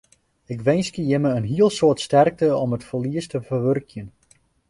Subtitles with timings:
[0.53, 4.07] Ik winskje jimme in hiel soad sterkte om it ferlies te ferwurkjen.